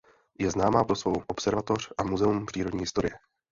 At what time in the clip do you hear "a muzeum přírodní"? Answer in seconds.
1.97-2.79